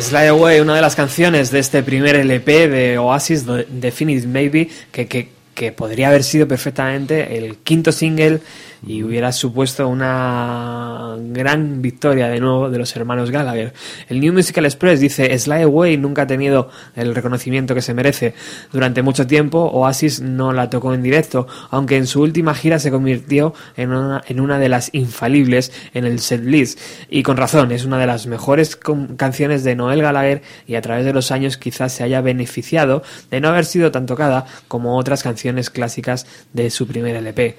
[0.00, 5.06] Slide Away, una de las canciones de este primer LP de Oasis, Definite Maybe, que,
[5.06, 8.40] que, que podría haber sido perfectamente el quinto single
[8.86, 13.72] y hubiera supuesto una gran victoria de nuevo de los hermanos Gallagher.
[14.08, 18.34] El New Musical Express dice, Sly Away nunca ha tenido el reconocimiento que se merece.
[18.72, 22.92] Durante mucho tiempo Oasis no la tocó en directo, aunque en su última gira se
[22.92, 26.78] convirtió en una, en una de las infalibles en el set list.
[27.10, 28.76] Y con razón, es una de las mejores
[29.16, 33.40] canciones de Noel Gallagher y a través de los años quizás se haya beneficiado de
[33.40, 37.56] no haber sido tan tocada como otras canciones clásicas de su primer LP.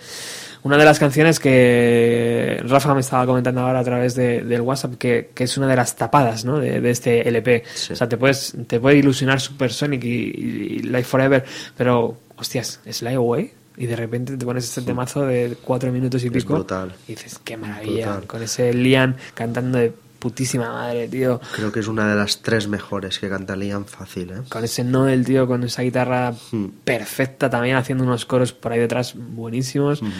[0.67, 4.95] Una de las canciones que Rafa me estaba comentando ahora a través de, del WhatsApp,
[4.95, 6.59] que, que, es una de las tapadas ¿no?
[6.59, 7.63] de, de este LP.
[7.93, 11.45] O sea, te, puedes, te puede ilusionar Supersonic y, y Life Forever,
[11.77, 13.53] pero, hostias, ¿es Live Away?
[13.77, 16.55] Y de repente te pones este temazo de cuatro minutos y pico.
[16.55, 16.93] brutal.
[17.07, 18.19] Y dices, qué maravilla.
[18.27, 21.39] Con ese Liam cantando de putísima madre, tío.
[21.55, 24.41] Creo que es una de las tres mejores que canta Liam fácil, ¿eh?
[24.49, 26.65] Con ese Noel, tío, con esa guitarra hmm.
[26.83, 30.01] perfecta, también haciendo unos coros por ahí detrás buenísimos.
[30.01, 30.11] Hmm.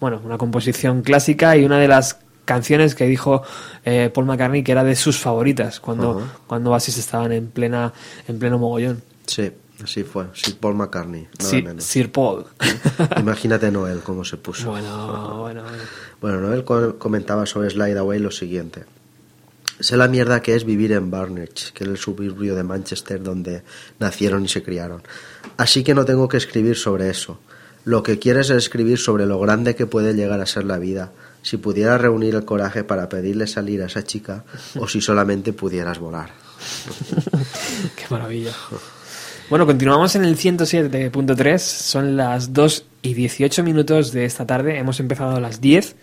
[0.00, 3.42] Bueno, una composición clásica y una de las canciones que dijo
[3.84, 7.92] eh, Paul McCartney que era de sus favoritas cuando, cuando Oasis estaban en plena
[8.28, 9.02] en pleno mogollón.
[9.26, 9.50] Sí,
[9.82, 10.26] así fue.
[10.34, 11.28] Sir Paul McCartney.
[11.78, 12.44] Sir Paul.
[13.18, 14.70] Imagínate Noel cómo se puso.
[14.70, 15.78] Bueno, bueno, bueno.
[16.20, 16.64] Bueno, Noel
[16.98, 18.84] comentaba sobre Slide Away lo siguiente.
[19.80, 23.62] Sé la mierda que es vivir en Barnage, que es el suburbio de Manchester donde
[23.98, 25.02] nacieron y se criaron.
[25.56, 27.40] Así que no tengo que escribir sobre eso.
[27.84, 31.12] Lo que quieres es escribir sobre lo grande que puede llegar a ser la vida,
[31.42, 34.44] si pudieras reunir el coraje para pedirle salir a esa chica
[34.78, 36.30] o si solamente pudieras volar.
[37.96, 38.52] Qué maravilla.
[39.50, 45.00] Bueno, continuamos en el 107.3, son las 2 y 18 minutos de esta tarde, hemos
[45.00, 45.96] empezado a las 10.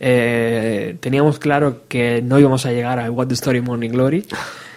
[0.00, 4.26] Eh, teníamos claro que no íbamos a llegar a What the Story Morning Glory.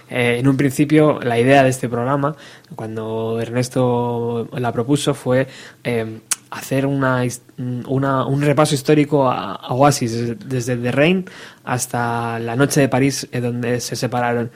[0.10, 2.36] Eh, en un principio, la idea de este programa,
[2.76, 5.48] cuando Ernesto la propuso, fue
[5.84, 6.20] eh,
[6.52, 7.24] hacer una,
[7.58, 11.26] un repaso histórico a, Oasis, desde The Rain
[11.64, 14.52] hasta la noche de París, donde se separaron.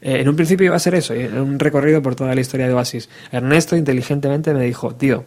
[0.00, 3.08] en un principio iba a ser eso, un recorrido por toda la historia de Oasis.
[3.30, 5.26] Ernesto inteligentemente me dijo, tío,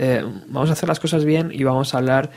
[0.00, 2.30] eh, vamos a hacer las cosas bien y vamos a hablar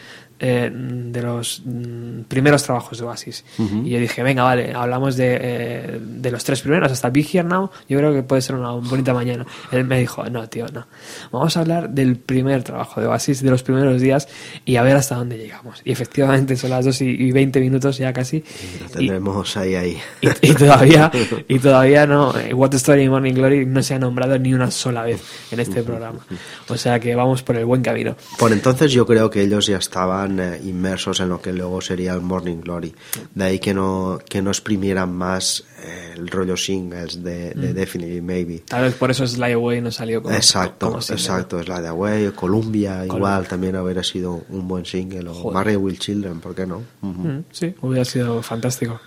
[0.44, 3.46] eh, de los mm, primeros trabajos de Oasis.
[3.60, 7.48] Y yo dije, venga, vale, hablamos de, eh, de los tres primeros, hasta Big Here
[7.48, 9.46] Now, yo creo que puede ser una bonita mañana.
[9.72, 10.88] Él me dijo, no, tío, no.
[11.32, 14.28] Vamos a hablar del primer trabajo de Oasis, de los primeros días,
[14.66, 15.80] y a ver hasta dónde llegamos.
[15.86, 18.38] Y efectivamente son las 2 y, 20 minutos ya casi.
[18.38, 19.98] Y lo tenemos ahí, ahí.
[20.42, 21.12] Y, todavía,
[21.48, 25.04] y todavía no, eh, What Story Morning Glory no se ha nombrado ni una sola
[25.04, 26.20] vez en este programa.
[26.68, 28.16] O sea que vamos por el buen camino.
[28.40, 32.14] Por entonces yo creo que ellos ya estaban eh, inmersos en lo que luego sería
[32.14, 32.94] el Morning Glory.
[33.34, 37.74] De ahí que no, que no exprimieran más eh, el rollo singles de, de mm.
[37.74, 38.60] Definitely Maybe.
[38.68, 41.62] Tal vez por eso Slide Away no salió como Exacto, exacto.
[41.62, 45.30] Slide Away, Columbia, igual también hubiera sido un buen single.
[45.30, 46.84] O Marry Will Children, ¿por qué no?
[47.02, 49.00] Mm, sí, hubiera sido fantástico.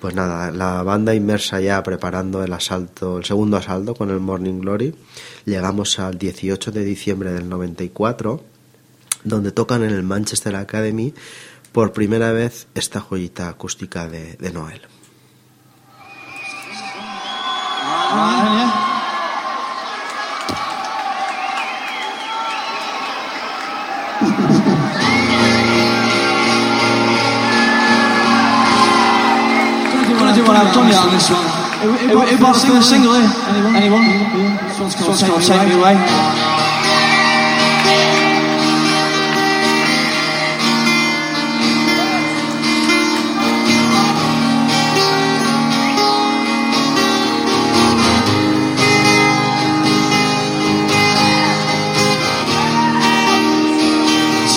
[0.00, 4.60] Pues nada, la banda inmersa ya preparando el asalto, el segundo asalto con el Morning
[4.60, 4.94] Glory.
[5.44, 8.57] Llegamos al 18 de diciembre del 94
[9.28, 11.14] donde tocan en el Manchester Academy
[11.72, 14.80] por primera vez esta joyita acústica de, de Noel.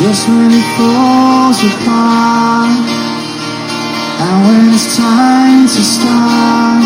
[0.01, 2.73] Just when it falls apart
[4.17, 6.81] And when it's time to start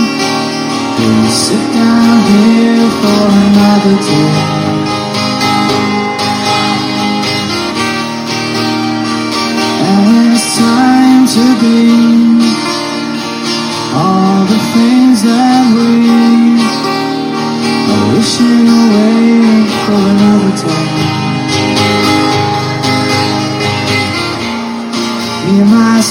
[1.00, 4.36] We sit down here for another day.
[9.80, 11.80] And when it's time to be
[13.96, 15.88] All the things that we
[17.96, 21.25] Are wishing away for another day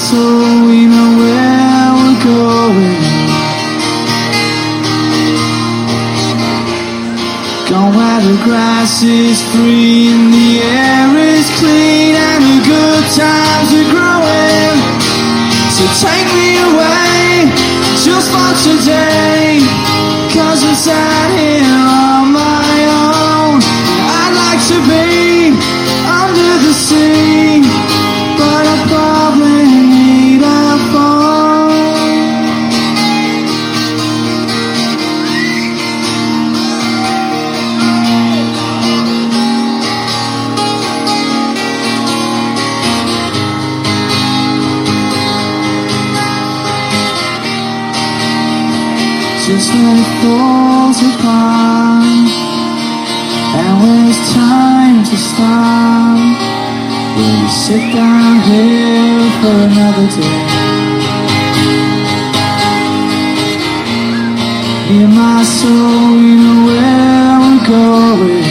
[0.05, 3.01] soul, we know where we're going.
[7.69, 13.69] Gone where the grass is free and the air is clean and the good times
[13.79, 14.77] are growing.
[15.73, 17.49] So take me away
[18.05, 19.57] just for today.
[20.29, 21.14] just
[57.95, 60.39] down here for another day?
[64.89, 68.43] Hear my soul, you know where I'm going.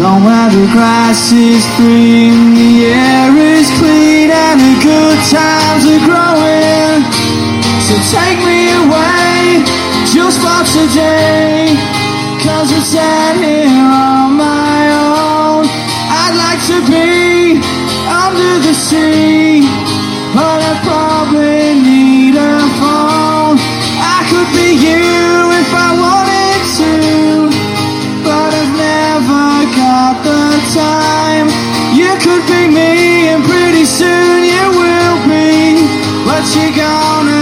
[0.00, 6.04] Long where the grass is green, the air is clean, and the good times are
[6.08, 7.00] growing.
[7.86, 9.62] So take me away,
[10.14, 12.05] just for today.
[12.46, 15.66] Cause I'm sat here on my own.
[16.22, 17.58] I'd like to be
[18.06, 19.66] under the sea,
[20.30, 23.58] but I probably need a phone.
[23.98, 25.02] I could be you
[25.58, 27.56] if I wanted to
[28.26, 29.46] but I've never
[29.78, 31.48] got the time.
[31.98, 35.82] You could be me, and pretty soon you will be.
[36.26, 37.35] But you're gonna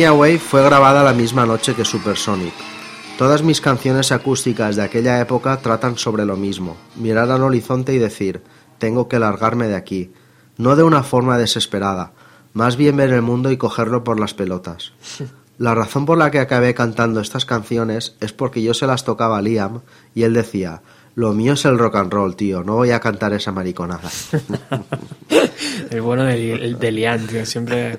[0.00, 2.54] Me Away fue grabada la misma noche que Supersonic.
[3.18, 7.98] Todas mis canciones acústicas de aquella época tratan sobre lo mismo, mirar al horizonte y
[7.98, 8.42] decir,
[8.78, 10.10] tengo que largarme de aquí,
[10.56, 12.14] no de una forma desesperada,
[12.54, 14.94] más bien ver el mundo y cogerlo por las pelotas.
[15.58, 19.36] La razón por la que acabé cantando estas canciones es porque yo se las tocaba
[19.36, 19.82] a Liam
[20.14, 20.80] y él decía,
[21.16, 24.08] lo mío es el rock and roll, tío, no voy a cantar esa mariconada.
[25.90, 27.98] El bueno de, el de Lian, tío, siempre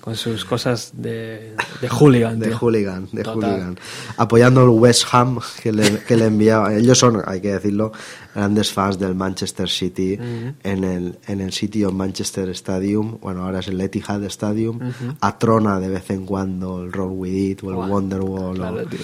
[0.00, 2.58] con sus cosas de, de hooligan, De tío.
[2.58, 3.50] hooligan, de Total.
[3.50, 3.78] hooligan.
[4.16, 6.74] Apoyando el West Ham que le, que le enviaba.
[6.74, 7.92] Ellos son, hay que decirlo,
[8.34, 10.18] grandes fans del Manchester City
[10.62, 13.18] en, el, en el City of Manchester Stadium.
[13.20, 14.78] Bueno, ahora es el Etihad Stadium.
[15.20, 18.50] Atrona de vez en cuando el Roll With It o el Buah, Wonderwall.
[18.52, 19.00] o- claro, tío.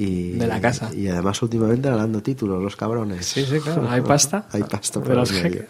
[0.00, 0.90] Y, De la casa.
[0.94, 3.26] Y además últimamente ganando títulos, los cabrones.
[3.26, 3.86] Sí, sí, claro.
[3.90, 4.48] Hay pasta.
[4.52, 5.66] Hay pasta por los jeques.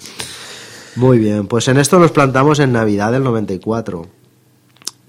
[0.94, 4.06] Muy bien, pues en esto nos plantamos en Navidad del 94.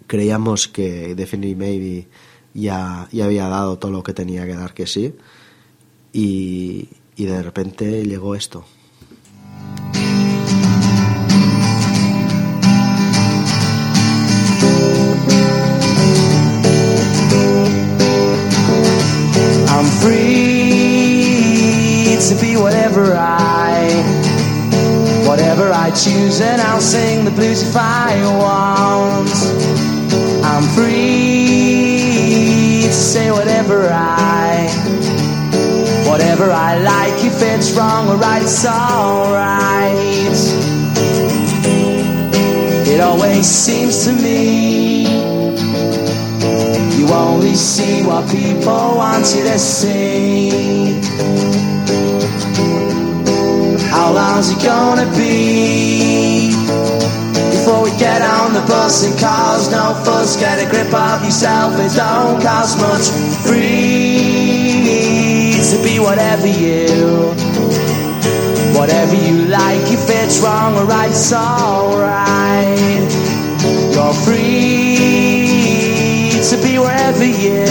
[0.07, 2.07] Creíamos que Definitely Maybe
[2.55, 5.13] ya, ya había dado todo lo que tenía que dar que sí.
[6.13, 8.65] Y, y de repente llegó esto.
[19.81, 21.25] I'm free
[22.29, 23.89] to be whatever I,
[25.27, 29.33] whatever I choose, and I'll sing the blues if I want.
[30.45, 34.69] I'm free to say whatever I,
[36.07, 37.25] whatever I like.
[37.25, 40.37] If it's wrong or right, it's alright.
[42.87, 45.20] It always seems to me
[47.11, 51.01] only see what people want you to see.
[53.89, 56.51] How long's it gonna be
[57.51, 60.37] before we get on the bus and cause no fuss?
[60.39, 63.09] Get a grip of yourself, it don't cost much.
[63.45, 64.61] Free
[65.71, 67.33] to be whatever you,
[68.77, 69.81] whatever you like.
[69.91, 73.11] If it's wrong or right, it's alright.
[73.93, 75.30] You're free
[76.77, 77.65] wherever you,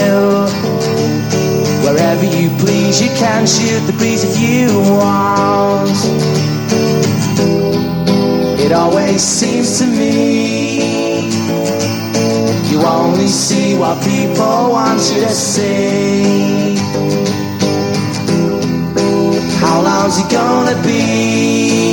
[1.83, 3.01] wherever you please.
[3.01, 5.97] You can shoot the breeze if you want.
[8.59, 11.01] It always seems to me
[12.71, 16.75] you only see what people want you to see.
[19.59, 21.90] How long's it gonna be?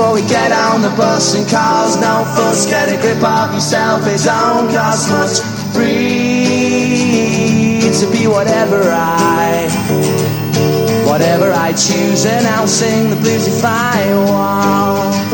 [0.00, 4.00] Before we get on the bus and cause no fuss, get a grip of yourself,
[4.06, 5.40] it don't cost much.
[5.74, 9.68] Free to be whatever I,
[11.06, 15.29] whatever I choose, and I'll sing the blues if I want.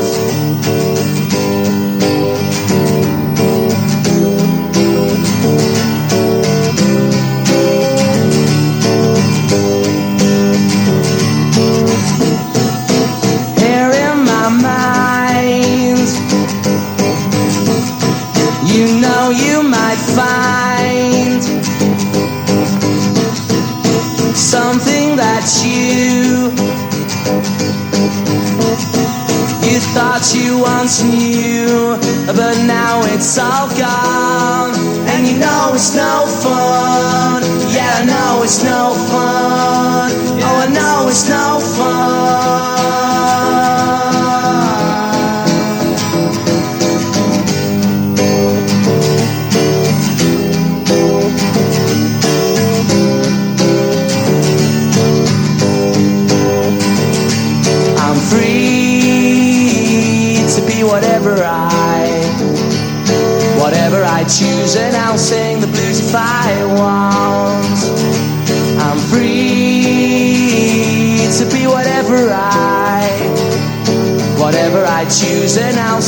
[32.26, 33.65] But now it's all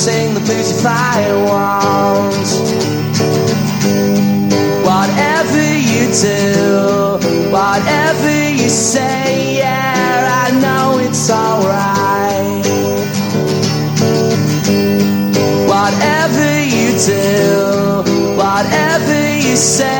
[0.09, 1.17] sing the blues if I
[1.49, 2.49] want.
[4.91, 6.41] Whatever you do,
[7.59, 12.67] whatever you say, yeah, I know it's alright.
[15.75, 17.25] Whatever you do,
[18.43, 19.98] whatever you say,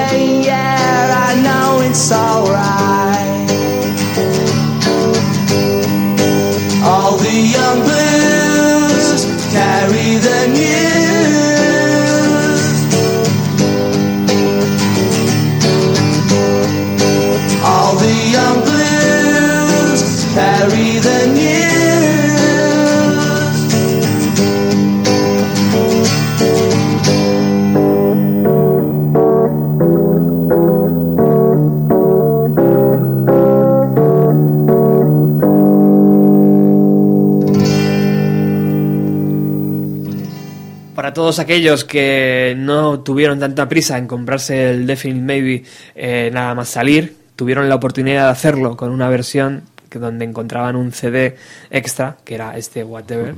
[41.29, 45.63] todos aquellos que no tuvieron tanta prisa en comprarse el Definite Maybe
[45.95, 50.75] eh, nada más salir, tuvieron la oportunidad de hacerlo con una versión que donde encontraban
[50.75, 51.37] un CD
[51.71, 53.35] extra, que era este Whatever,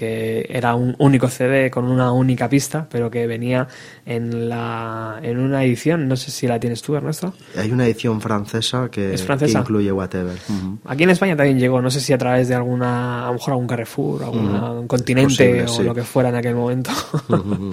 [0.00, 3.68] que era un único CD con una única pista, pero que venía
[4.06, 7.34] en la en una edición, no sé si la tienes tú, Ernesto.
[7.54, 9.58] Hay una edición francesa que, ¿Es francesa?
[9.58, 10.38] que incluye Whatever.
[10.86, 13.52] Aquí en España también llegó, no sé si a través de alguna, a lo mejor
[13.52, 15.82] algún Carrefour, algún continente posible, o sí.
[15.82, 16.90] lo que fuera en aquel momento.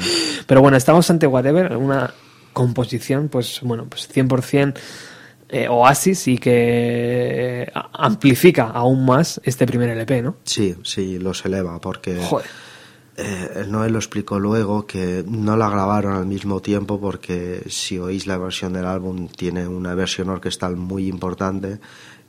[0.48, 2.14] Pero bueno, estamos ante Whatever, una
[2.52, 4.76] composición, pues bueno, pues 100%
[5.50, 10.36] eh, oasis y que eh, amplifica aún más este primer LP, ¿no?
[10.44, 12.46] Sí, sí, los eleva porque Joder.
[13.16, 17.98] eh, el Noel lo explicó luego que no la grabaron al mismo tiempo porque si
[17.98, 21.80] oís la versión del álbum tiene una versión orquestal muy importante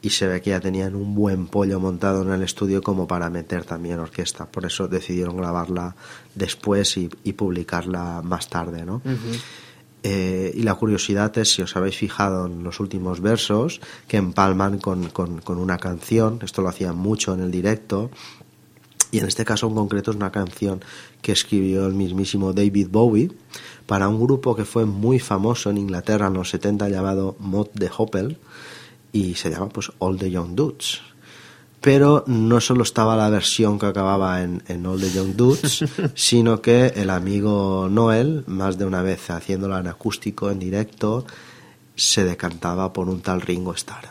[0.00, 3.30] y se ve que ya tenían un buen pollo montado en el estudio como para
[3.30, 4.46] meter también orquesta.
[4.46, 5.96] Por eso decidieron grabarla
[6.36, 9.02] después y, y publicarla más tarde, ¿no?
[10.02, 14.78] Eh, y la curiosidad es, si os habéis fijado en los últimos versos, que empalman
[14.78, 18.10] con, con, con una canción, esto lo hacían mucho en el directo,
[19.10, 20.80] y en este caso en concreto es una canción
[21.22, 23.32] que escribió el mismísimo David Bowie
[23.86, 27.90] para un grupo que fue muy famoso en Inglaterra en los 70 llamado Mod the
[27.96, 28.36] Hopple
[29.12, 31.00] y se llama pues All the Young Dudes.
[31.80, 36.60] Pero no solo estaba la versión que acababa en, en All the Young Dudes, sino
[36.60, 41.24] que el amigo Noel, más de una vez haciéndola en acústico, en directo,
[41.94, 44.08] se decantaba por un tal Ringo Starr.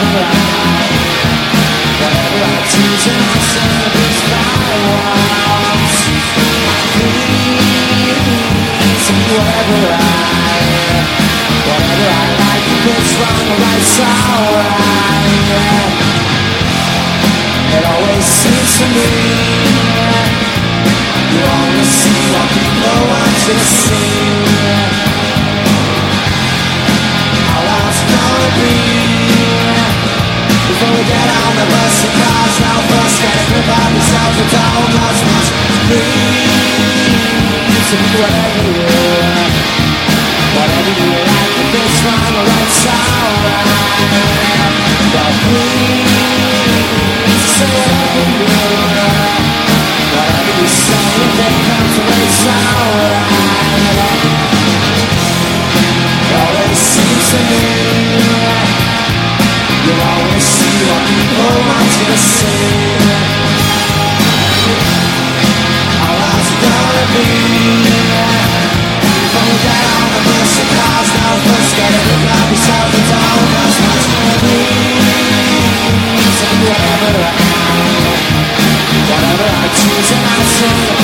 [0.00, 0.30] You
[23.52, 24.00] to see.
[27.48, 28.99] How life's gonna be
[30.80, 34.96] Before we get on the bus and cars Now first get grip on yourself don't
[34.96, 35.52] lose much
[35.92, 36.40] Please,
[38.16, 38.40] want
[40.56, 43.68] Whatever you like, if it's wrong or it's alright.
[45.12, 45.79] But please,
[79.74, 80.99] choose, and I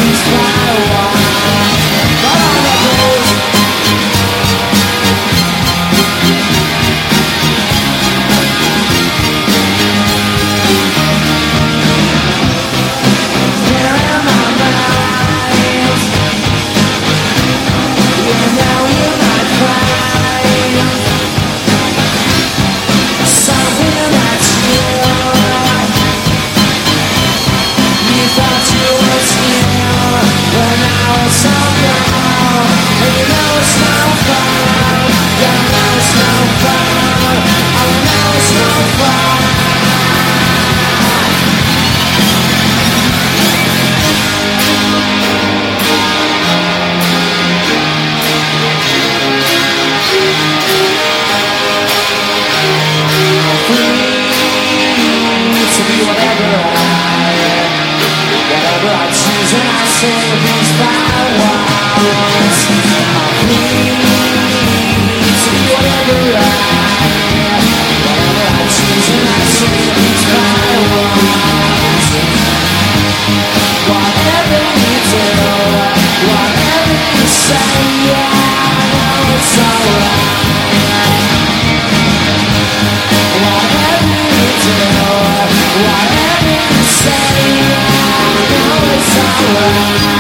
[89.39, 90.16] Música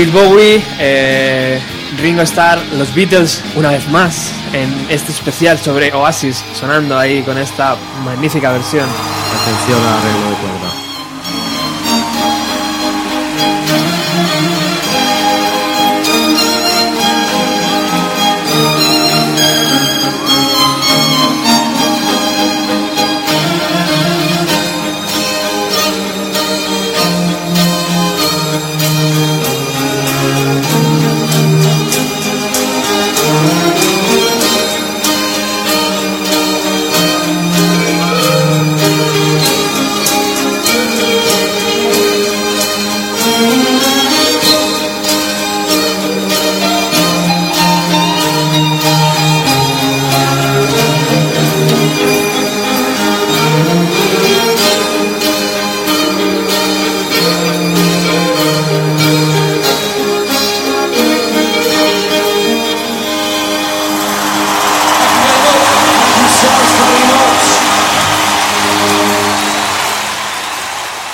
[0.00, 1.60] David Bowie, eh,
[1.98, 7.36] Ringo Starr, los Beatles, una vez más, en este especial sobre Oasis, sonando ahí con
[7.36, 8.88] esta magnífica versión.
[8.88, 10.59] Atención al arreglo de cuerda.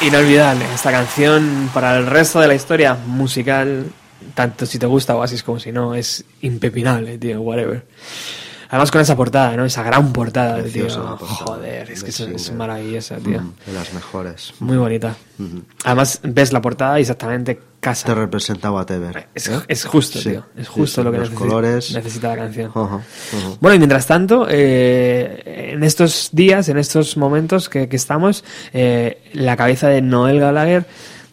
[0.07, 3.87] Inolvidable, esta canción para el resto de la historia musical,
[4.35, 7.85] tanto si te gusta Oasis como si no, es impepinable, tío, whatever.
[8.69, 9.65] Además con esa portada, ¿no?
[9.65, 11.17] Esa gran portada, Preciosa tío.
[11.17, 11.35] portada.
[11.35, 13.41] Joder, es que es, maravillosa, tío.
[13.41, 14.55] Mm, de las mejores.
[14.61, 15.17] Muy bonita.
[15.85, 18.07] Además ves la portada y exactamente casa.
[18.07, 19.29] Te representa whatever.
[19.35, 19.61] Es, ¿eh?
[19.69, 20.45] es justo, Sí, tío.
[20.57, 21.95] Es justo sí, lo que los necesi- colores.
[21.95, 22.71] necesita la canción.
[23.61, 29.23] Bueno, y mientras tanto, eh, en estos días, en estos momentos que, que estamos, eh,
[29.33, 30.87] la cabeza de Noel Gallagher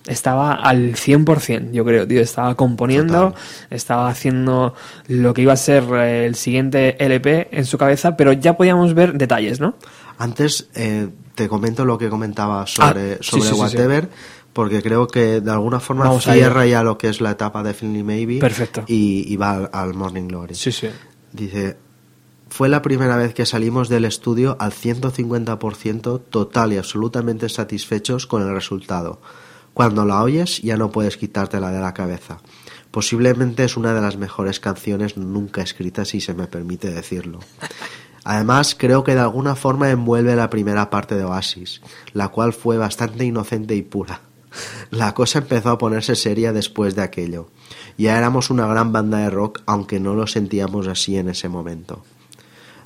[0.07, 2.19] estaba al 100%, yo creo, tío.
[2.21, 3.41] Estaba componiendo, Total.
[3.69, 4.75] estaba haciendo
[5.07, 9.13] lo que iba a ser el siguiente LP en su cabeza, pero ya podíamos ver
[9.13, 9.75] detalles, ¿no?
[10.17, 14.09] Antes eh, te comento lo que comentaba sobre, Ah, sí, sobre sí, sí, Whatever,
[14.53, 17.73] porque creo que de alguna forma Vamos cierra ya lo que es la etapa de
[17.73, 18.83] Finley Maybe Perfecto.
[18.87, 20.55] y, y va al, al Morning Glory.
[20.55, 20.71] sí.
[21.31, 21.77] Dice,
[22.49, 28.43] fue la primera vez que salimos del estudio al 150% total y absolutamente satisfechos con
[28.43, 29.19] el resultado.
[29.73, 32.37] Cuando la oyes ya no puedes quitártela de la cabeza.
[32.91, 37.39] Posiblemente es una de las mejores canciones nunca escritas, si se me permite decirlo.
[38.23, 41.81] Además, creo que de alguna forma envuelve la primera parte de Oasis,
[42.13, 44.21] la cual fue bastante inocente y pura.
[44.91, 47.49] La cosa empezó a ponerse seria después de aquello.
[47.97, 52.03] Ya éramos una gran banda de rock, aunque no lo sentíamos así en ese momento.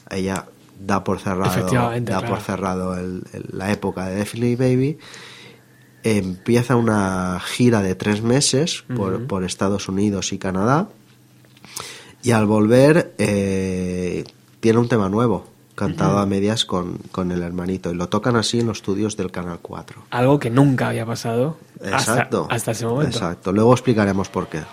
[0.10, 0.45] Ella
[0.80, 1.49] da por cerrado,
[2.01, 2.27] da claro.
[2.30, 4.97] por cerrado el- el- la época de Definitely Baby.
[6.03, 10.88] Empieza una gira de tres meses por, por Estados Unidos y Canadá.
[12.23, 14.23] Y al volver eh,
[14.60, 15.47] tiene un tema nuevo,
[15.78, 17.92] cantado a medias con, con el hermanito.
[17.92, 20.06] Y lo tocan así en los estudios del Canal 4.
[20.10, 21.58] Algo que nunca había pasado
[21.94, 23.16] hasta, hasta ese momento.
[23.16, 23.54] Exacto.
[23.54, 24.63] Luego explicaremos por qué.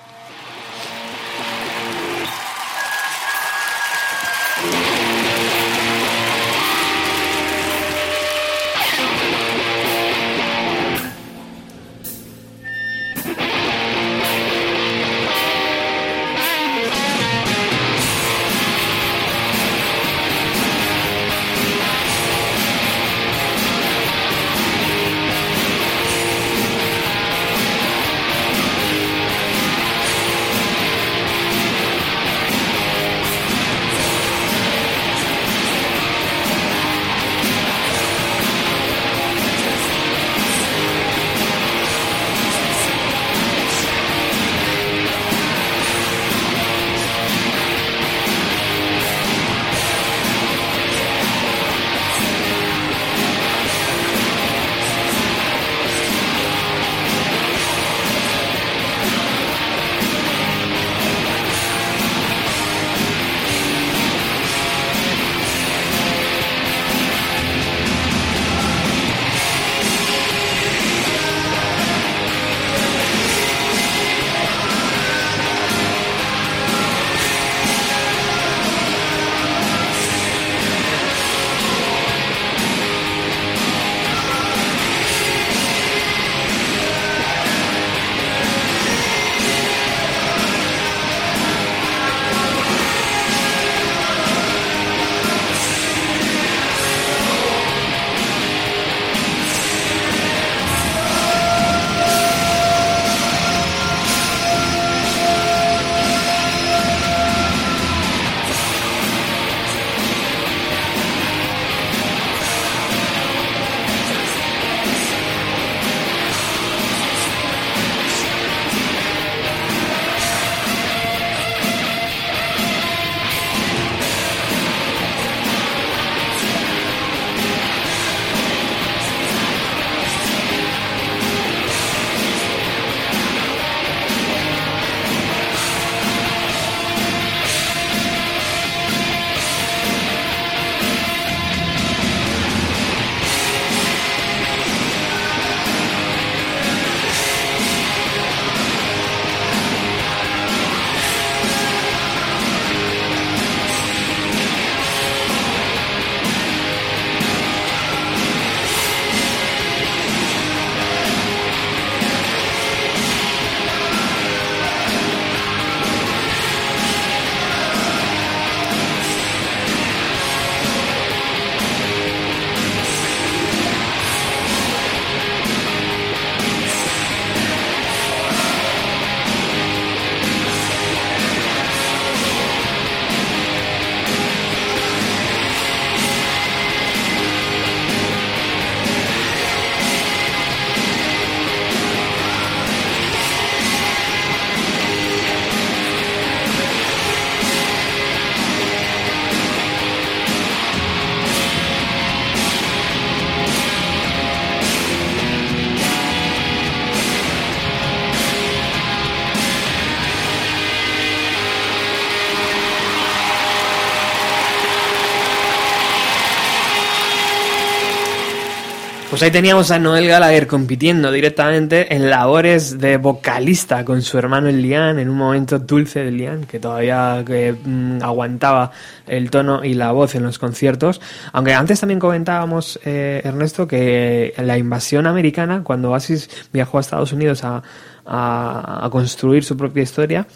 [219.14, 224.50] Pues ahí teníamos a Noel Gallagher compitiendo directamente en labores de vocalista con su hermano
[224.50, 228.72] Liam en un momento dulce de Liam, que todavía mm, aguantaba
[229.06, 231.00] el tono y la voz en los conciertos.
[231.32, 237.12] Aunque antes también comentábamos, eh, Ernesto, que la invasión americana, cuando Oasis viajó a Estados
[237.12, 240.26] Unidos a construir su propia historia,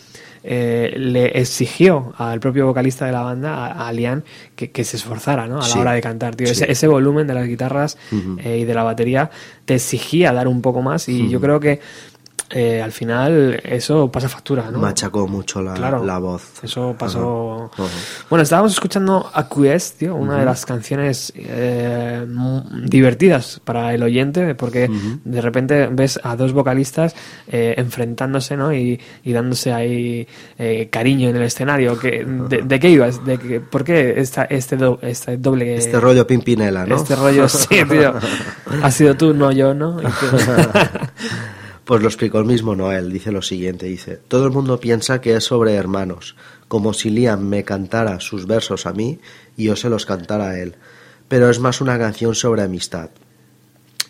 [0.51, 4.23] eh, le exigió al propio vocalista de la banda, a, a Liam,
[4.57, 5.57] que, que se esforzara ¿no?
[5.57, 5.79] a la Sí.
[5.79, 6.35] hora de cantar.
[6.37, 6.47] Tío.
[6.47, 6.53] Sí.
[6.55, 7.99] Ese, ese volumen de las guitarras
[8.39, 9.31] eh, y de la batería
[9.67, 11.81] te exigía dar un poco más y yo creo que
[12.51, 14.79] eh, al final eso pasa factura, ¿no?
[14.79, 16.05] Machacó mucho la, Claro.
[16.05, 16.43] la voz.
[16.63, 17.71] Eso pasó.
[17.75, 17.93] Ajá, ajá.
[18.31, 22.27] Bueno, estábamos escuchando Acquiesce, tío, una de las canciones eh,
[22.85, 24.89] divertidas para el oyente, porque
[25.25, 27.15] de repente ves a dos vocalistas
[27.49, 28.73] eh, enfrentándose, ¿no?
[28.73, 30.27] Y, y dándose ahí
[30.59, 31.99] eh, cariño en el escenario.
[31.99, 33.25] Que, de, de qué ibas?
[33.25, 35.77] ¿De que, ¿Por qué esta, este, do- este doble.
[35.77, 36.97] Este rollo Pimpinela, ¿no?
[36.97, 38.15] Este rollo, sí, tío.
[38.83, 40.01] Has sido tú, no yo, ¿no?
[40.01, 40.11] Y tú-
[41.89, 45.35] Pues lo explicó el mismo Noel, dice lo siguiente, dice, todo el mundo piensa que
[45.35, 46.37] es sobre hermanos,
[46.69, 49.21] como si Liam me cantara sus versos a mí
[49.57, 50.75] y yo se los cantara a él,
[51.29, 53.09] pero es más una canción sobre amistad.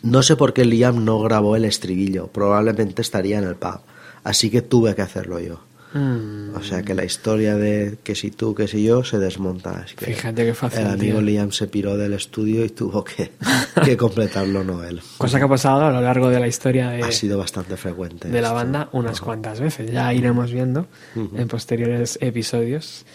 [0.03, 3.79] No sé por qué Liam no grabó el estribillo, probablemente estaría en el pub,
[4.25, 5.61] así que tuve que hacerlo yo.
[5.95, 9.85] Mm, O sea que la historia de que si tú, que si yo se desmonta.
[9.87, 11.21] Es que Fíjate qué fácil, El amigo tío.
[11.23, 13.31] Liam se piró del estudio y tuvo que,
[13.85, 15.01] que completarlo Noel.
[15.17, 18.29] cosa que ha pasado a lo largo de la historia de, Ha sido bastante frecuente.
[18.29, 18.55] de la esto.
[18.55, 19.91] banda unas cuantas veces.
[19.91, 23.07] Ya iremos viendo en posteriores episodios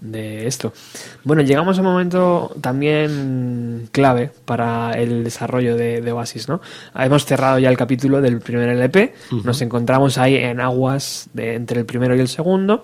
[0.00, 0.72] de esto.
[1.24, 6.60] Bueno, llegamos a un momento también clave para el desarrollo de, de Oasis, ¿no?
[6.94, 11.80] Hemos cerrado ya el capítulo del primer LP, nos encontramos ahí en aguas de, entre
[11.80, 12.82] el primero y el segundo.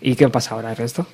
[0.00, 1.06] ¿Y qué pasa ahora, el resto?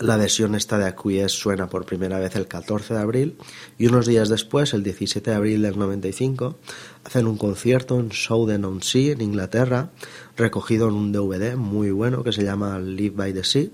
[0.00, 3.36] La versión esta de Acquiesce suena por primera vez el 14 de abril
[3.78, 6.56] y unos días después, el 17 de abril del 95,
[7.04, 9.90] hacen un concierto en Southern-on-Sea, en Inglaterra,
[10.36, 13.66] recogido en un DVD muy bueno que se llama Live by the Sea.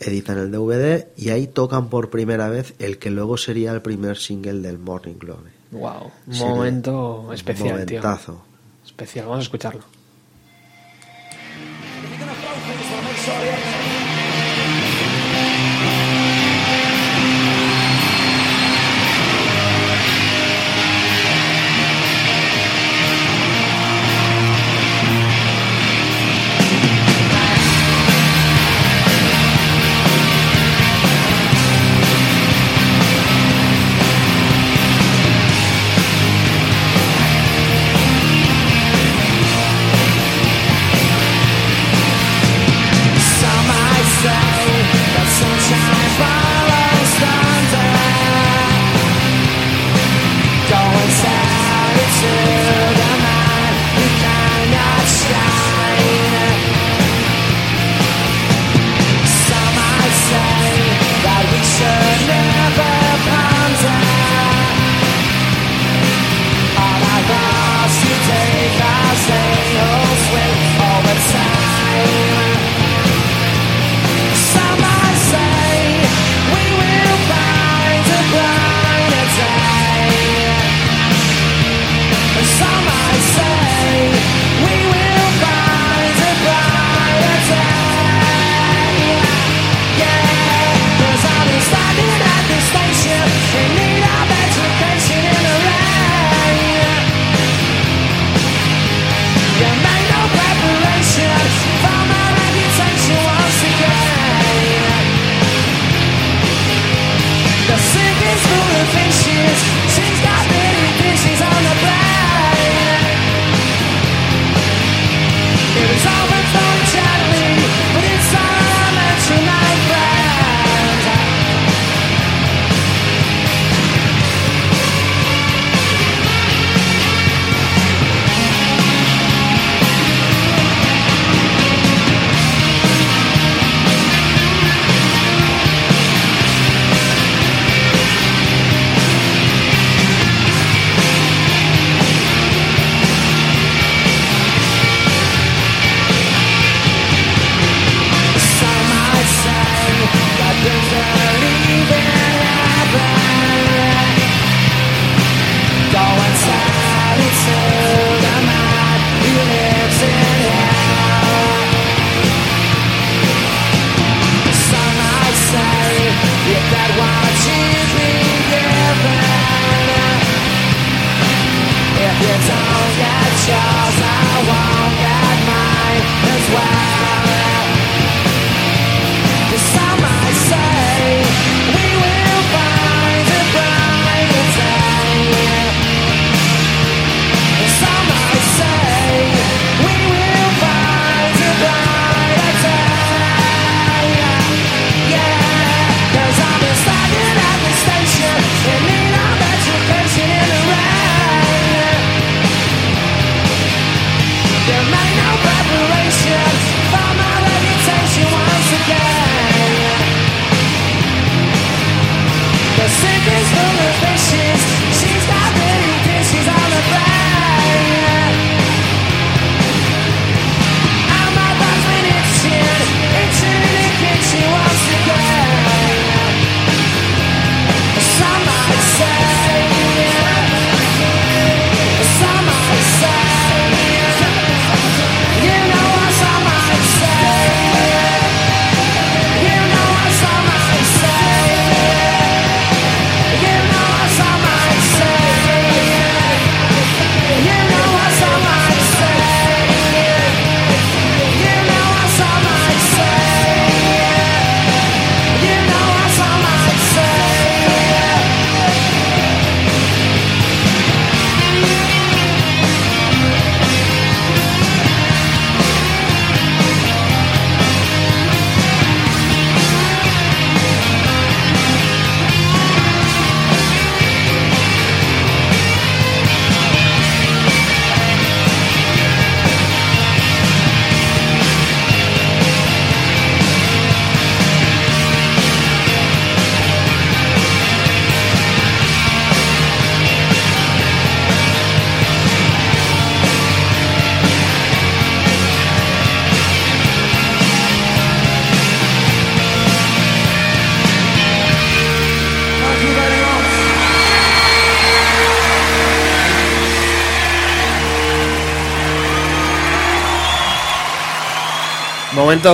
[0.00, 4.18] Editan el DVD y ahí tocan por primera vez el que luego sería el primer
[4.18, 5.50] single del Morning Glory.
[5.70, 8.02] Wow, un momento especial, tío.
[8.84, 9.82] Especial, vamos a escucharlo.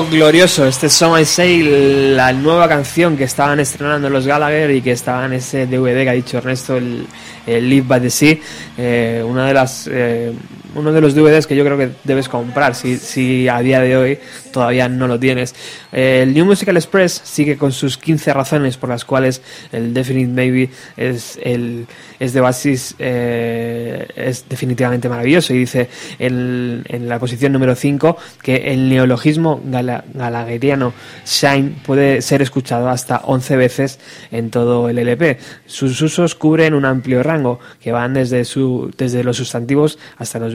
[0.00, 4.92] Glorioso, este Song I Say, la nueva canción que estaban estrenando los Gallagher y que
[4.92, 7.06] estaba en ese DVD que ha dicho Ernesto, el,
[7.46, 8.38] el Live by the Sea,
[8.78, 10.32] eh, una de las, eh,
[10.74, 13.96] uno de los DVDs que yo creo que debes comprar si, si a día de
[13.96, 14.18] hoy
[14.52, 15.54] todavía no lo tienes.
[15.92, 20.70] El New Musical Express sigue con sus 15 razones por las cuales el Definite Maybe
[20.96, 21.86] es, el,
[22.18, 28.16] es de Basis, eh, es definitivamente maravilloso y dice en, en la posición número 5
[28.42, 30.92] que el neologismo gala- galagueriano
[31.26, 33.98] Shine puede ser escuchado hasta 11 veces
[34.30, 35.38] en todo el LP.
[35.66, 40.52] Sus usos cubren un amplio rango que van desde, su, desde los sustantivos hasta los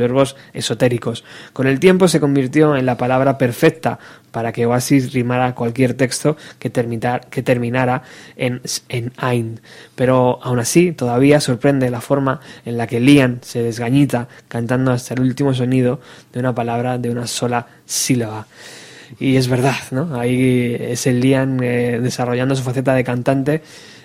[0.54, 1.24] esotéricos.
[1.54, 4.00] Con el tiempo se convirtió en la palabra perfecta
[4.32, 8.04] para que Oasis rimara cualquier texto que, que terminara
[8.36, 9.60] en, en Ain.
[9.96, 15.13] Pero aún así, todavía sorprende la forma en la que Liam se desgañita cantando hasta
[15.13, 16.00] el último sonido
[16.34, 18.48] de una palabra de una sola sílaba.
[19.20, 20.20] Y es verdad, ¿no?
[20.20, 23.62] Ahí es el Liam eh, desarrollando su faceta de cantante.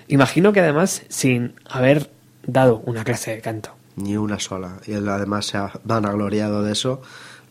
[0.07, 2.09] Imagino que además sin haber
[2.45, 3.82] dado una clase de canto.
[3.95, 4.77] Ni una sola.
[4.87, 7.01] Y él además se ha vanagloriado de eso.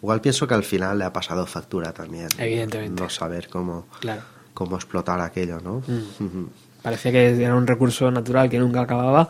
[0.02, 2.28] Igual pienso que al final le ha pasado factura también.
[2.38, 3.00] Evidentemente.
[3.02, 4.22] No saber cómo, Claro.
[4.55, 5.76] cómo explotar aquello, ¿no?
[5.76, 6.48] Ujú.
[6.83, 9.28] Parecía que era un recurso natural que nunca acababa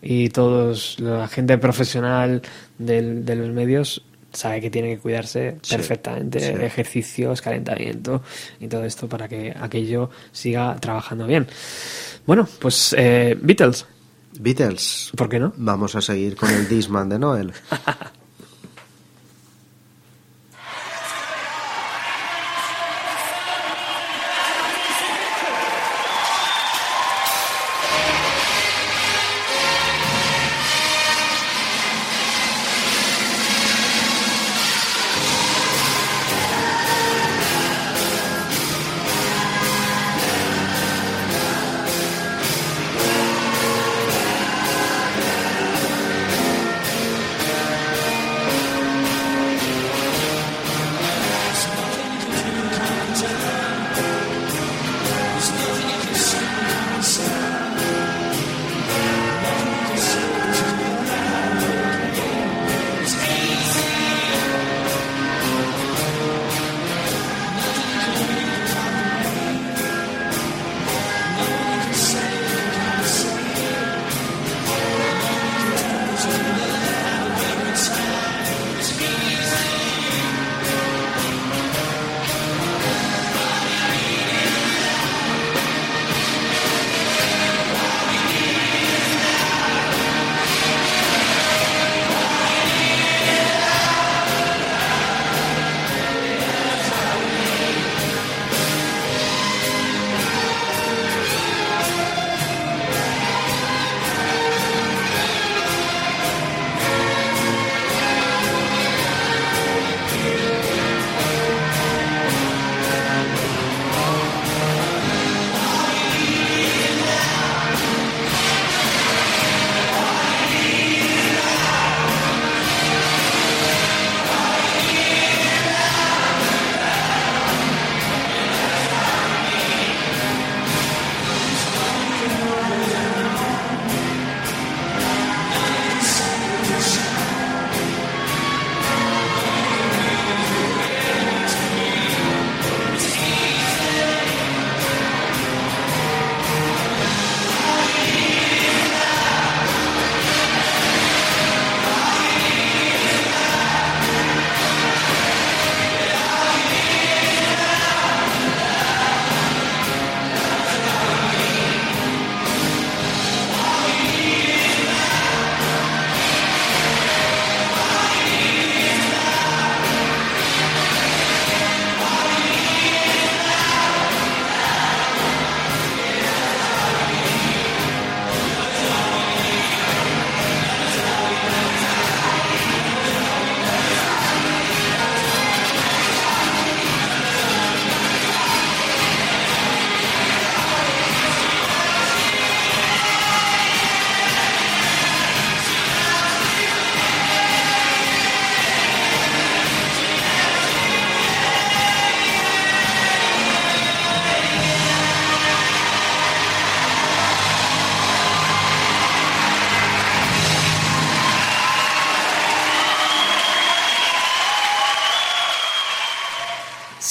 [0.00, 2.40] y todos, la gente profesional
[2.78, 6.46] del- de los medios sabe que tiene que cuidarse Sí, perfectamente, sí.
[6.60, 8.22] ejercicios, calentamiento
[8.60, 11.46] y todo esto para que aquello siga trabajando bien.
[12.26, 13.86] Bueno, pues eh, Beatles,
[14.40, 15.12] Beatles.
[15.16, 15.52] ¿por qué no?
[15.56, 17.52] Vamos a seguir con el Disman de Noel.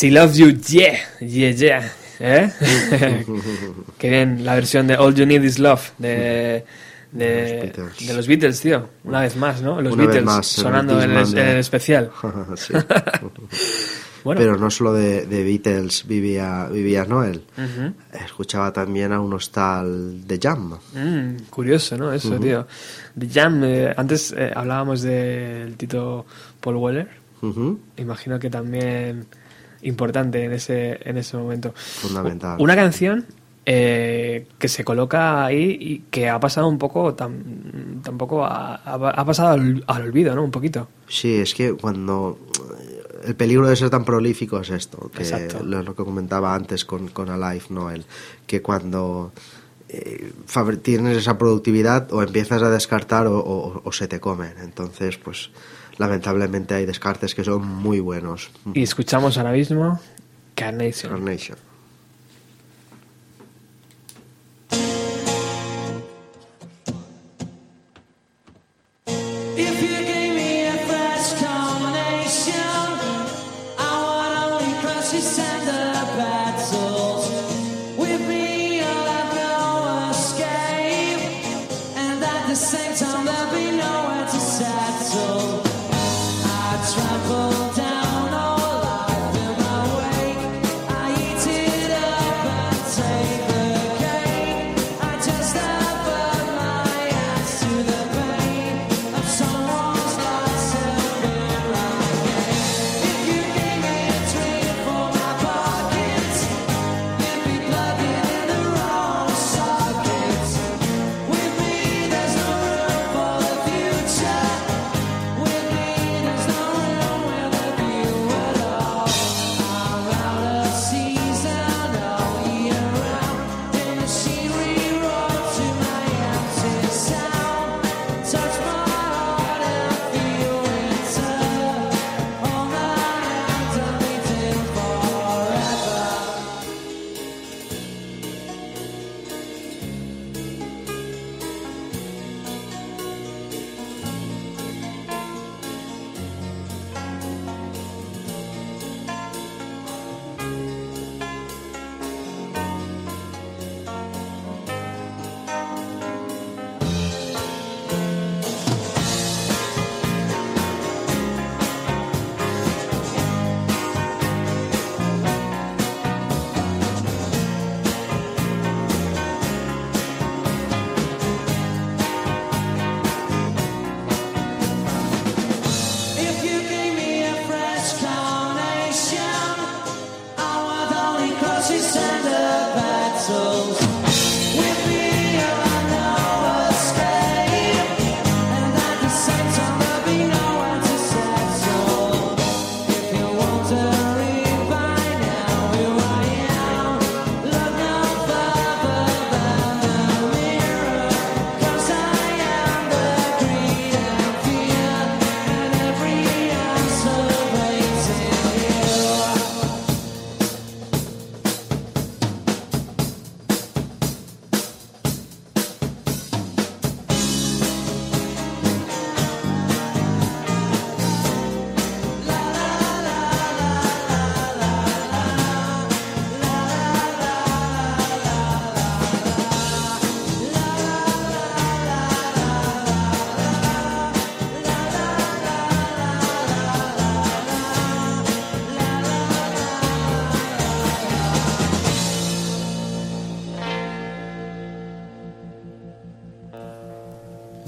[0.03, 1.91] She loves you, yeah, yeah, yeah.
[2.19, 2.51] ¿Eh?
[3.97, 6.65] Qué bien, la versión de All You Need Is Love de,
[7.13, 8.07] de, Los Beatles.
[8.07, 8.89] de los Beatles, tío.
[9.05, 9.81] Una vez más, ¿no?
[9.81, 12.11] Los Una Beatles más, sonando en el, especial.
[14.25, 17.43] Bueno, Pero no solo de, de Beatles vivía, vivía Noel.
[18.11, 20.79] Escuchaba también a unos tal de Jam.
[20.93, 22.11] Mm, curioso, ¿no?
[22.11, 22.67] Eso, tío.
[23.17, 26.25] The Jam, eh, antes eh, hablábamos del Tito
[26.59, 27.09] Paul Weller.
[27.41, 27.79] Ujú.
[27.97, 29.27] Imagino que también
[29.84, 31.73] importante en ese, en ese momento.
[31.75, 32.57] Fundamental.
[32.59, 33.25] Una canción
[33.65, 39.49] eh, que se coloca ahí y que ha pasado un poco, tam- tampoco ha, pasado
[39.49, 40.43] al, al olvido, ¿no?
[40.43, 40.88] Un poquito.
[41.07, 42.38] Sí, es que cuando
[43.23, 45.63] el peligro de ser tan prolífico es esto, que Exacto.
[45.63, 47.89] lo, lo que comentaba antes con, con Alive, ¿no?
[47.89, 48.03] El,
[48.45, 49.31] que cuando
[49.88, 50.31] eh,
[50.81, 54.53] tienes esa productividad o empiezas a descartar o, o- o se te comen.
[54.61, 55.51] Entonces, pues
[55.97, 58.51] lamentablemente hay descartes que son muy buenos.
[58.73, 59.99] Y escuchamos ahora mismo
[60.55, 61.11] Carnation.
[61.11, 61.57] Carnation.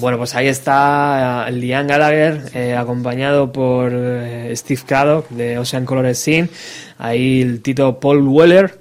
[0.05, 5.83] Bueno, pues ahí está eh, Liam Gallagher, eh, acompañado por eh, Steve Craddock de Ocean
[5.83, 6.47] Colored Scene.
[6.99, 8.79] Ahí el Tito Paul Weller.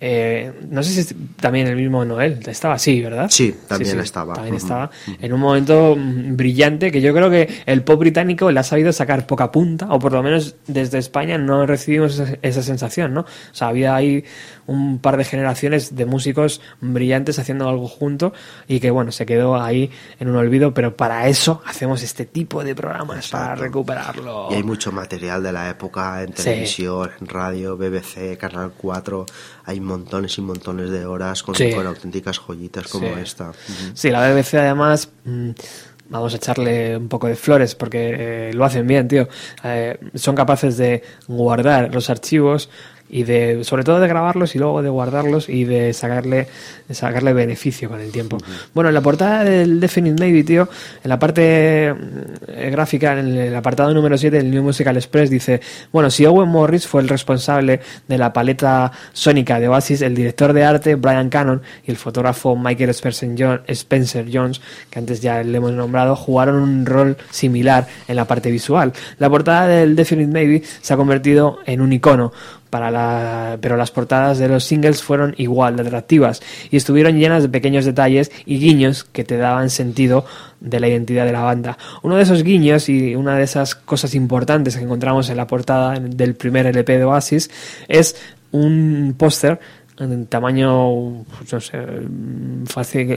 [0.00, 2.40] Eh, no sé si es también el mismo Noel.
[2.46, 3.28] Estaba así, ¿verdad?
[3.30, 4.34] Sí, también estaba.
[4.34, 4.90] También estaba.
[5.20, 8.92] En un momento mm, brillante que yo creo que el pop británico le ha sabido
[8.92, 13.20] sacar poca punta, o por lo menos desde España no recibimos esa, esa sensación, ¿no?
[13.20, 14.24] O sea, había ahí
[14.66, 18.32] un par de generaciones de músicos brillantes haciendo algo junto
[18.66, 22.64] y que, bueno, se quedó ahí en un olvido, pero para eso hacemos este tipo
[22.64, 24.48] de programas, para recuperarlo.
[24.50, 26.44] Y hay mucho material de la época en Sí.
[26.44, 29.26] televisión, en radio, BBC, Canal 4.
[29.64, 31.72] Hay montones y montones de horas con, Sí.
[31.72, 33.20] con auténticas joyitas como Sí.
[33.20, 33.52] esta.
[33.94, 35.50] Sí, la BBC además mm,
[36.08, 39.28] vamos a echarle un poco de flores porque eh, lo hacen bien, tío.
[39.64, 42.68] Eh, son capaces de guardar los archivos
[43.08, 46.48] y de sobre todo de grabarlos y luego de guardarlos y de sacarle
[46.88, 48.38] de sacarle beneficio con el tiempo.
[48.74, 50.68] Bueno, en la portada del Definite Maybe, tío,
[51.02, 55.60] en la parte eh, gráfica, en el apartado número 7 del New Musical Express dice,
[55.92, 60.52] bueno, si Owen Morris fue el responsable de la paleta sónica de Oasis, el director
[60.52, 65.72] de arte Brian Cannon y el fotógrafo Michael Spencer Jones, que antes ya le hemos
[65.72, 68.92] nombrado, jugaron un rol similar en la parte visual.
[69.18, 72.32] La portada del Definite Maybe se ha convertido en un icono
[72.70, 77.42] para la, pero las portadas de los singles fueron igual de atractivas y estuvieron llenas
[77.42, 80.24] de pequeños detalles y guiños que te daban sentido
[80.60, 81.78] de la identidad de la banda.
[82.02, 85.98] Uno de esos guiños y una de esas cosas importantes que encontramos en la portada
[85.98, 87.50] del primer LP de Oasis
[87.88, 88.16] es
[88.52, 89.60] un póster
[89.98, 91.72] en tamaño pues,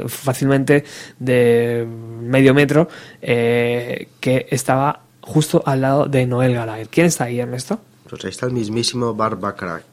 [0.08, 0.84] fácilmente
[1.20, 1.86] de
[2.22, 2.88] medio metro
[3.22, 6.88] eh, que estaba justo al lado de Noel Gallagher.
[6.88, 7.80] ¿Quién está ahí, Ernesto?
[8.10, 9.84] Pues ahí está el mismísimo Barbacrack,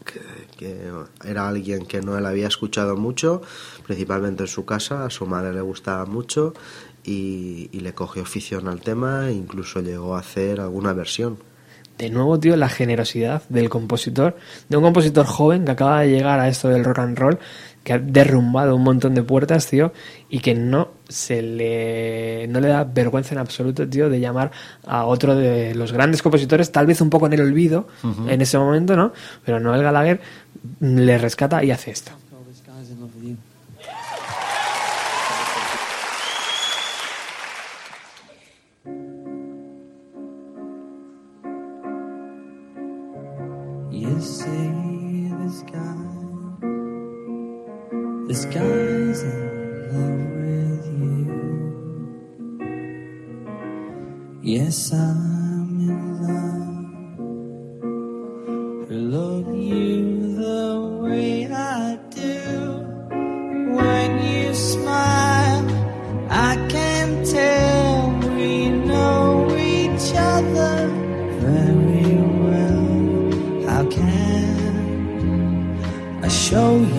[0.57, 0.91] que
[1.25, 3.43] era alguien que no él había escuchado mucho,
[3.85, 6.55] principalmente en su casa, a su madre le gustaba mucho
[7.05, 11.39] y, y le cogió afición al tema e incluso llegó a hacer alguna versión.
[11.99, 14.37] De nuevo, tío, la generosidad del compositor,
[14.69, 17.39] de un compositor joven que acaba de llegar a esto del rock and roll,
[17.87, 19.93] que ha derrumbado un montón de puertas, tío,
[20.28, 24.51] y que no se le no le da vergüenza en absoluto, tío, de llamar
[24.84, 27.87] a otro de los grandes compositores, tal vez un poco en el olvido
[28.26, 29.12] en ese momento, ¿no?
[29.45, 30.20] Pero Noel Gallagher
[30.80, 32.11] le rescata y hace esto.
[43.93, 44.86] You see
[48.29, 49.39] the sky's in
[49.93, 51.24] love with you.
[54.43, 56.66] Yes, I'm in love.
[58.91, 60.66] I love you the
[61.03, 62.41] way I do.
[63.79, 65.66] When you smile,
[66.29, 70.89] I can tell we know each other
[71.47, 72.87] very well.
[73.68, 74.64] How can
[76.24, 76.96] I show you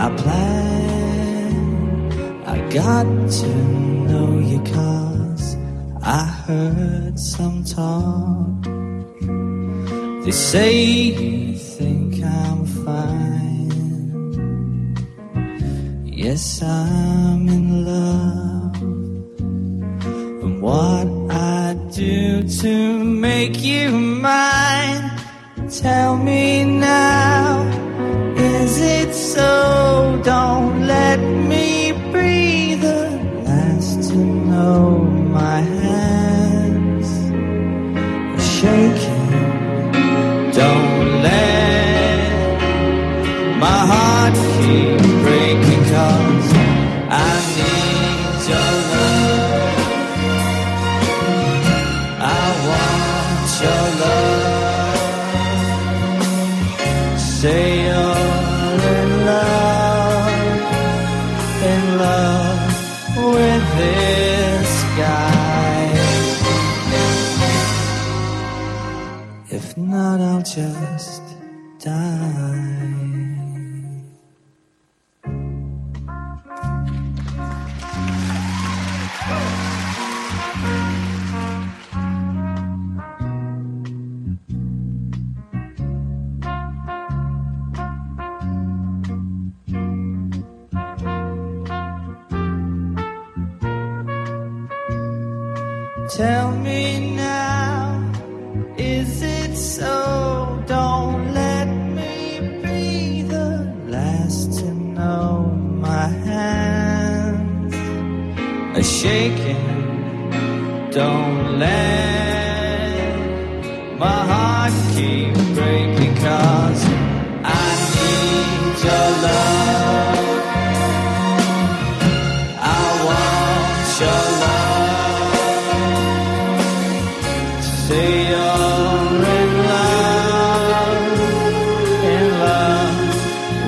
[0.00, 1.52] our plan?
[2.46, 3.06] I got
[3.40, 3.48] to
[4.08, 5.56] know you cause
[6.02, 8.64] I heard some talk.
[10.24, 10.72] They say
[11.20, 13.70] you think I'm fine.
[16.06, 18.82] Yes, I'm in love.
[20.44, 25.10] And what I do to make you mine,
[25.68, 27.68] tell me now.
[28.36, 29.89] Is it so?
[30.22, 30.69] Don't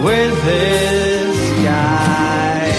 [0.03, 2.73] with this guy.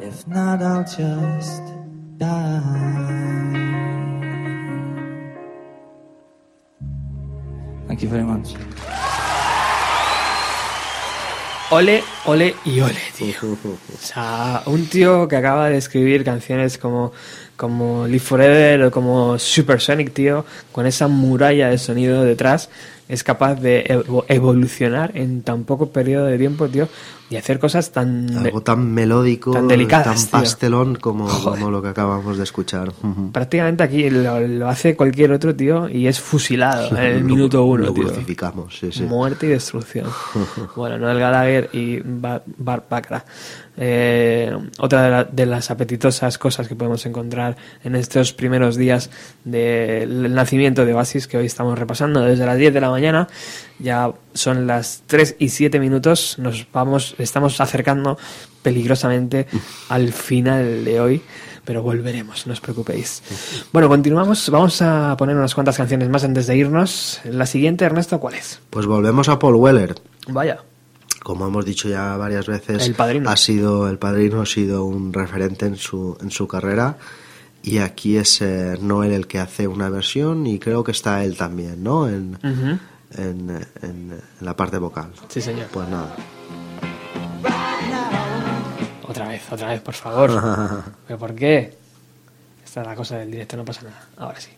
[0.00, 1.62] If not, I'll just
[2.18, 2.84] die.
[7.86, 8.54] Thank you very much.
[11.70, 13.34] Ole, ole y ole, tío.
[13.42, 17.12] O sea, un tío que acaba de escribir canciones como,
[17.56, 22.68] como Live Forever o como Supersonic, tío, con esa muralla de sonido detrás,
[23.08, 26.88] es capaz de evo- evolucionar en tan poco periodo de tiempo, tío,
[27.34, 28.30] y hacer cosas tan...
[28.38, 32.92] Algo tan melódico, Tan delicadas, tan pastelón como, como lo que acabamos de escuchar.
[33.32, 37.64] Prácticamente aquí lo, lo hace cualquier otro tío y es fusilado en el Lo- minuto
[37.64, 38.04] uno, lo tío.
[38.04, 39.02] crucificamos, sí, sí.
[39.02, 40.06] Muerte y destrucción.
[40.76, 42.44] bueno, Noel Gallagher y Bar-
[42.88, 43.24] Bacharach.
[43.76, 49.10] Eh, otra de, la- de las apetitosas cosas que podemos encontrar en estos primeros días
[49.44, 53.26] del nacimiento de Oasis que hoy estamos repasando desde las 10 de la mañana.
[53.80, 56.36] Ya son las 3 y 7 minutos.
[56.38, 58.18] Nos vamos, estamos acercando
[58.62, 59.46] peligrosamente
[59.88, 61.22] al final de hoy.
[61.64, 63.22] Pero volveremos, no os preocupéis.
[63.72, 64.50] Bueno, continuamos.
[64.50, 67.20] Vamos a poner unas cuantas canciones más antes de irnos.
[67.24, 68.60] La siguiente, Ernesto, ¿cuál es?
[68.68, 69.94] Pues volvemos a Paul Weller.
[70.28, 70.58] Vaya.
[71.22, 73.30] Como hemos dicho ya varias veces, El padrino.
[73.30, 76.98] ha sido el padrino ha sido un referente en su en su carrera
[77.62, 81.34] y aquí es eh, Noel el que hace una versión y creo que está él
[81.38, 82.06] también, ¿no?
[82.10, 82.78] En, Ujú.
[83.16, 85.12] En, en- en la parte vocal.
[85.28, 85.66] Sí, señor.
[85.72, 86.14] Pues nada.
[89.06, 90.84] Otra vez, otra vez, por favor.
[91.06, 91.76] ¿Pero por qué?
[92.64, 94.00] Esta es la cosa del directo, no pasa nada.
[94.16, 94.50] Ahora sí.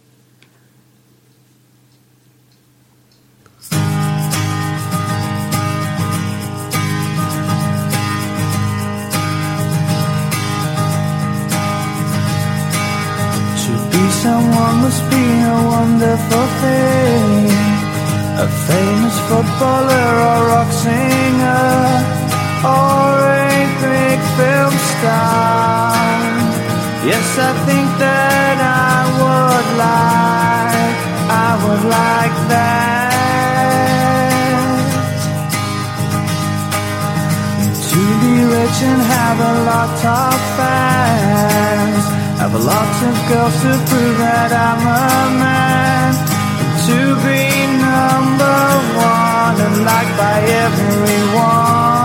[13.63, 15.55] To be someone must be a
[18.69, 21.77] famous footballer or rock singer,
[22.67, 23.13] or
[23.47, 23.55] a
[23.85, 26.07] big film star.
[27.11, 28.59] Yes, I think that
[28.91, 30.99] I would like,
[31.47, 32.87] I would like that.
[37.91, 42.05] To be rich and have a lot of fans
[42.41, 46.13] Have a lot of girls to prove that I'm a man
[46.87, 47.46] To be
[49.65, 51.97] and liked by everyone.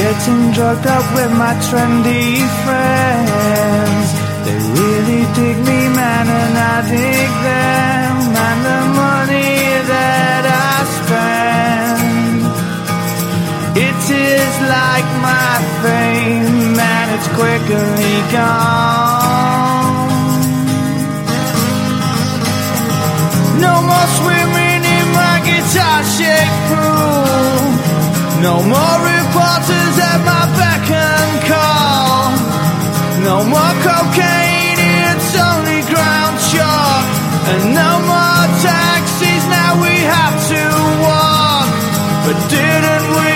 [0.00, 2.28] Getting drugged up with my trendy
[2.64, 4.06] friends.
[4.44, 8.14] They really dig me man and I dig them.
[8.46, 9.56] And the money
[9.92, 12.40] that I spend.
[13.88, 14.02] It
[14.34, 19.25] is like my fame and it's quickly gone
[23.66, 27.62] No more swimming in my guitar shaped pool
[28.46, 32.30] No more reporters at my beck and call
[33.28, 37.06] No more cocaine, it's only ground chalk
[37.50, 40.62] And no more taxis, now we have to
[41.06, 41.68] walk
[42.24, 43.34] But didn't we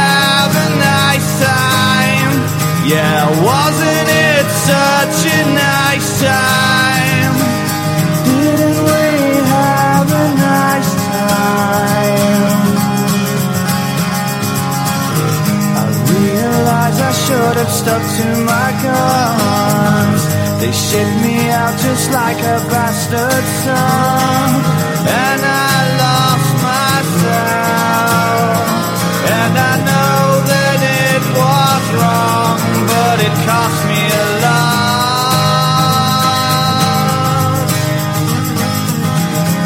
[0.00, 2.30] have a nice time?
[2.94, 3.20] Yeah,
[3.50, 6.61] wasn't it such a nice time?
[17.32, 20.22] Should have stuck to my guns.
[20.60, 24.48] They shipped me out just like a bastard son.
[25.24, 28.54] And I lost myself.
[29.40, 30.20] And I know
[30.52, 30.78] that
[31.08, 32.58] it was wrong,
[32.92, 34.82] but it cost me a lot.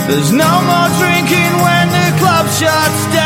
[0.08, 3.25] There's no more drinking when the club shuts down.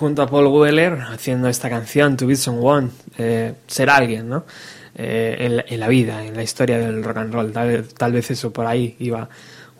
[0.00, 2.88] junto a Paul Weller haciendo esta canción, To Be Someone,
[3.18, 4.46] eh, ser alguien, ¿no?
[4.94, 7.52] Eh, en, la, vida, en la historia del rock and roll.
[7.52, 9.28] Tal, tal vez eso por ahí iba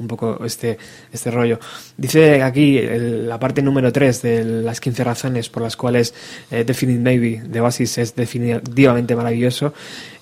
[0.01, 0.79] un poco este,
[1.13, 1.61] este rollo.
[1.97, 6.15] Dice aquí la parte número 3 de las 15 razones por las cuales
[6.51, 9.73] eh, Definite Maybe de Oasis es definitivamente maravilloso.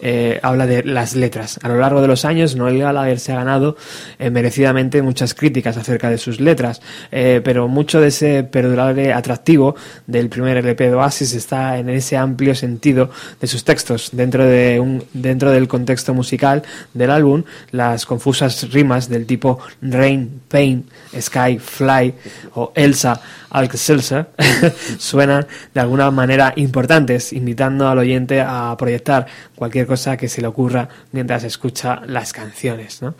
[0.01, 1.59] Eh, habla de las letras.
[1.62, 3.76] A lo largo de los años, Noel Gallagher se ha ganado
[4.18, 9.74] eh, merecidamente muchas críticas acerca de sus letras, eh, pero mucho de ese perdurable atractivo
[10.07, 13.11] del primer LP de Oasis está en ese amplio sentido
[13.41, 14.11] de sus textos.
[14.12, 16.62] Dentro, de un, dentro del contexto musical
[16.95, 20.85] del álbum, las confusas rimas del tipo Rain, Pain,
[21.21, 22.14] Sky, Fly
[22.55, 24.27] o Elsa, Alka-Seltzer
[24.99, 30.47] suenan de alguna manera importantes, invitando al oyente a proyectar cualquier cosa que se le
[30.49, 33.03] ocurra mientras escucha las canciones.
[33.03, 33.14] ¿no?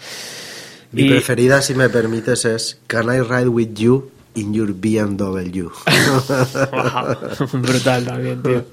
[0.93, 5.69] Mi Y- preferida, si me permites, es Can I Ride With You in Your BMW?
[7.53, 8.65] Brutal también, tío.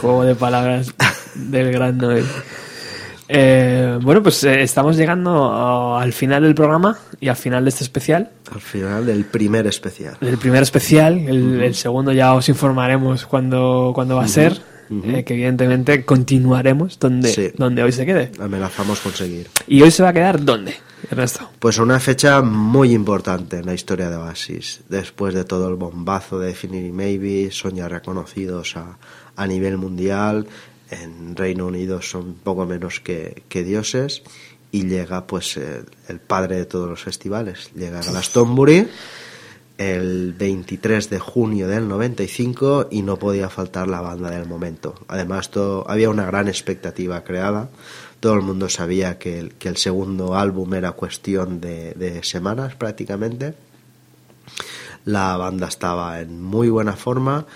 [0.00, 0.92] Juego de palabras
[1.34, 2.24] del gran Noel.
[3.32, 7.84] Eh, bueno, pues eh, estamos llegando al final del programa y al final de este
[7.84, 8.28] especial.
[8.52, 10.16] Al final del primer especial.
[10.20, 14.60] Del primer especial, el, el segundo ya os informaremos cuándo cuándo va a ser.
[15.04, 17.52] eh, que evidentemente continuaremos donde, Sí.
[17.56, 18.32] donde hoy se quede.
[18.40, 19.46] Amenazamos conseguir.
[19.68, 20.74] ¿Y hoy se va a quedar dónde,
[21.08, 21.48] Ernesto?
[21.60, 24.80] Pues una fecha muy importante en la historia de Oasis.
[24.88, 28.98] Después de todo el bombazo de Definitely Maybe, son ya reconocidos a,
[29.36, 30.48] a nivel mundial.
[30.90, 34.22] En Reino Unido son poco menos que, dioses.
[34.72, 37.70] Y llega pues el, el padre de todos los festivales.
[37.74, 38.86] Llega Glastonbury
[39.80, 44.94] el 23 de junio del 95 y no podía faltar la banda del momento.
[45.08, 47.70] Además, todo, había una gran expectativa creada.
[48.20, 52.74] Todo el mundo sabía que el, que el segundo álbum era cuestión de, de semanas
[52.74, 53.54] prácticamente.
[55.06, 57.46] La banda estaba en muy buena forma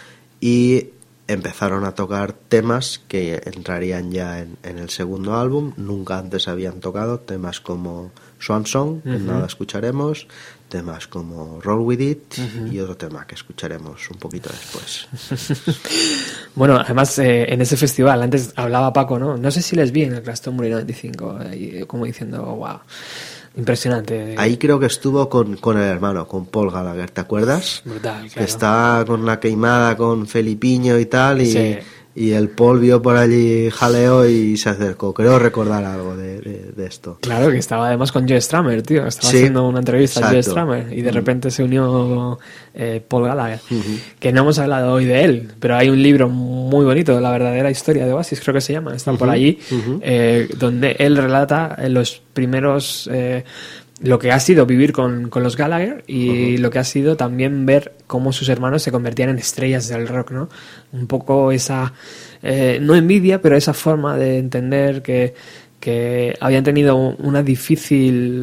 [0.41, 0.93] y
[1.29, 5.73] empezaron a tocar temas que entrarían ya en, en el segundo álbum.
[5.77, 8.13] Nunca antes habían tocado temas como
[8.45, 10.27] Swan Song, que nada escucharemos,
[10.69, 12.39] temas como Roll With It
[12.71, 15.09] y otro tema que escucharemos un poquito después.
[16.57, 19.37] Bueno, además eh, en ese festival, antes hablaba Paco, ¿no?
[19.37, 22.79] No sé si les vi en el Glastonbury 95, ahí, como diciendo, wow,
[23.57, 24.35] impresionante.
[24.39, 27.83] Ahí creo que estuvo con, con el hermano, con Paul Gallagher, ¿te acuerdas?
[27.85, 28.47] Brutal, Que claro.
[28.47, 31.79] está con la queimada con Felipiño y tal, y, Sí.
[32.17, 35.13] Y el Paul vio por allí jaleo y se acercó.
[35.13, 37.19] Creo recordar algo de, de- de esto.
[37.21, 39.07] Claro, que estaba además con Joe Stramer, tío.
[39.07, 40.51] Estaba Sí, haciendo una entrevista a Joe exacto.
[40.61, 42.39] Stramer y de repente se unió
[42.75, 43.61] eh, Paul Gallagher.
[44.19, 47.71] Que no hemos hablado hoy de él, pero hay un libro muy bonito, La verdadera
[47.71, 49.59] historia de Oasis, creo que se llama, está por allí,
[50.03, 53.09] eh, donde él relata eh, los primeros.
[53.13, 53.45] eh,
[54.01, 57.65] lo que ha sido vivir con, con los Gallagher y lo que ha sido también
[57.65, 60.49] ver cómo sus hermanos se convertían en estrellas del rock, ¿no?
[60.93, 61.93] Un poco esa,
[62.43, 65.35] eh, no envidia, pero esa forma de entender que,
[65.79, 68.39] que habían tenido una difícil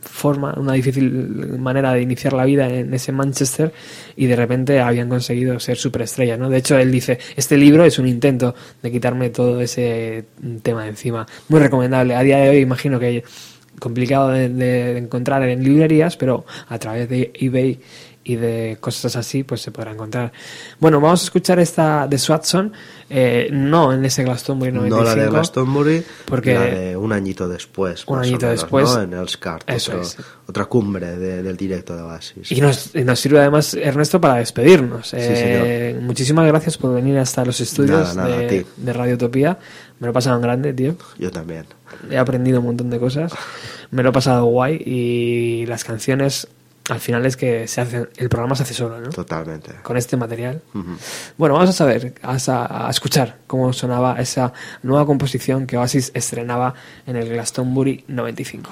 [0.00, 1.10] forma, una difícil
[1.58, 3.72] manera de iniciar la vida en ese Manchester
[4.16, 6.48] y de repente habían conseguido ser superestrellas, ¿no?
[6.48, 10.26] De hecho, él dice, este libro es un intento de quitarme todo ese
[10.62, 11.26] tema de encima.
[11.48, 12.14] Muy recomendable.
[12.14, 13.24] A día de hoy imagino que
[13.80, 17.80] complicado de, de encontrar en librerías, pero a través de eBay
[18.22, 20.30] y de cosas así, pues se podrá encontrar.
[20.78, 22.70] Bueno, vamos a escuchar esta de Swatson,
[23.08, 25.02] eh, no en ese Glastonbury 95.
[25.02, 28.04] No la de Glastonbury, porque- la de un añito después.
[28.06, 28.84] Un añito menos, después.
[28.90, 29.02] ¿no?
[29.02, 30.16] En el SCART, Eso otro- es.
[30.46, 32.52] otra cumbre de- del directo de Oasis.
[32.52, 35.12] Y nos, y nos sirve además, Ernesto, para despedirnos.
[35.16, 39.58] Eh, muchísimas gracias por venir hasta los estudios Nada, nada, a de, de Radio Utopía.
[40.00, 40.96] Me lo he pasado en grande, tío.
[41.18, 41.66] Yo también.
[42.10, 43.32] He aprendido un montón de cosas.
[43.90, 46.48] Me lo he pasado guay y las canciones,
[46.88, 49.10] al final es que se hace, el programa se hace solo, ¿no?
[49.10, 49.74] Totalmente.
[49.82, 50.62] Con este material.
[51.36, 56.74] Bueno, vamos a saber, a, a escuchar cómo sonaba esa nueva composición que Oasis estrenaba
[57.06, 58.70] en el Glastonbury 95.